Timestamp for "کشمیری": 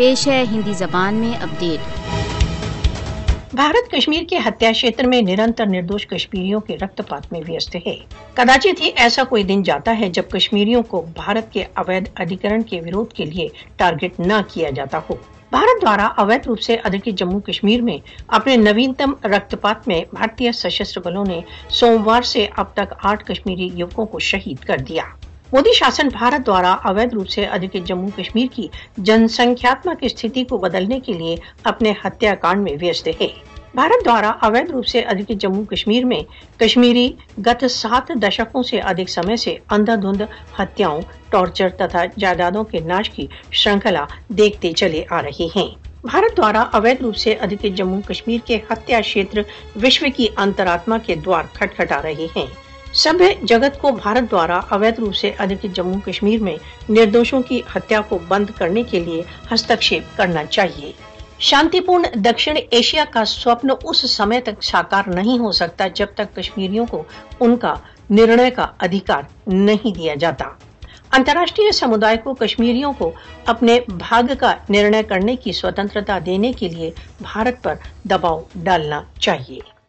23.24-23.68, 36.60-37.08